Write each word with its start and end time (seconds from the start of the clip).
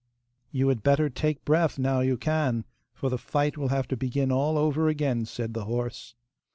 'You 0.49 0.67
had 0.69 0.81
better 0.81 1.11
take 1.11 1.45
breath 1.45 1.77
now 1.77 1.99
you 1.99 2.17
can, 2.17 2.65
for 2.91 3.07
the 3.11 3.19
fight 3.19 3.55
will 3.55 3.67
have 3.67 3.87
to 3.89 3.95
begin 3.95 4.31
all 4.31 4.57
over 4.57 4.87
again,' 4.87 5.27
said 5.27 5.53
the 5.53 5.65
horse. 5.65 6.15